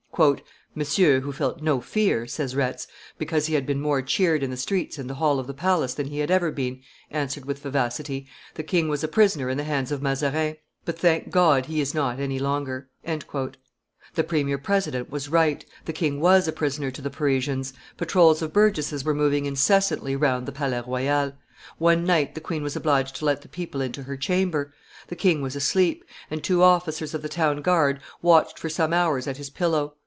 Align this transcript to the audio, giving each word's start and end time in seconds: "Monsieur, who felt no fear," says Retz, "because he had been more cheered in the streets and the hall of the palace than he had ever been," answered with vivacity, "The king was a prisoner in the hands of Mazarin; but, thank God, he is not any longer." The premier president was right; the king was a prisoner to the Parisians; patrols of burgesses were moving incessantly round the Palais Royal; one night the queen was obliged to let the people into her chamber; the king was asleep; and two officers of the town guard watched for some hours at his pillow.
"Monsieur, 0.75 1.21
who 1.21 1.31
felt 1.31 1.61
no 1.63 1.79
fear," 1.81 2.27
says 2.27 2.53
Retz, 2.55 2.85
"because 3.17 3.45
he 3.47 3.53
had 3.55 3.65
been 3.65 3.79
more 3.81 4.01
cheered 4.01 4.43
in 4.43 4.49
the 4.51 4.57
streets 4.57 4.97
and 4.99 5.09
the 5.09 5.13
hall 5.15 5.39
of 5.39 5.47
the 5.47 5.53
palace 5.53 5.93
than 5.93 6.07
he 6.07 6.19
had 6.19 6.29
ever 6.29 6.51
been," 6.51 6.81
answered 7.09 7.45
with 7.45 7.59
vivacity, 7.63 8.27
"The 8.55 8.61
king 8.63 8.87
was 8.89 9.05
a 9.05 9.07
prisoner 9.07 9.47
in 9.49 9.57
the 9.57 9.63
hands 9.63 9.89
of 9.91 10.01
Mazarin; 10.01 10.57
but, 10.85 10.99
thank 10.99 11.29
God, 11.31 11.65
he 11.67 11.79
is 11.79 11.93
not 11.95 12.19
any 12.19 12.39
longer." 12.39 12.89
The 13.05 14.23
premier 14.27 14.57
president 14.59 15.09
was 15.09 15.29
right; 15.29 15.65
the 15.85 15.93
king 15.93 16.19
was 16.19 16.45
a 16.45 16.51
prisoner 16.53 16.91
to 16.91 17.01
the 17.01 17.09
Parisians; 17.09 17.71
patrols 17.97 18.41
of 18.43 18.51
burgesses 18.53 19.03
were 19.05 19.15
moving 19.15 19.45
incessantly 19.45 20.15
round 20.17 20.45
the 20.45 20.51
Palais 20.51 20.83
Royal; 20.85 21.33
one 21.79 22.03
night 22.03 22.35
the 22.35 22.41
queen 22.41 22.61
was 22.63 22.75
obliged 22.75 23.15
to 23.15 23.25
let 23.25 23.41
the 23.43 23.47
people 23.49 23.79
into 23.81 24.03
her 24.03 24.17
chamber; 24.17 24.71
the 25.07 25.15
king 25.15 25.41
was 25.41 25.55
asleep; 25.55 26.03
and 26.29 26.43
two 26.43 26.61
officers 26.61 27.13
of 27.13 27.21
the 27.23 27.29
town 27.29 27.61
guard 27.61 27.99
watched 28.21 28.59
for 28.59 28.67
some 28.69 28.91
hours 28.93 29.25
at 29.25 29.37
his 29.37 29.49
pillow. 29.49 29.95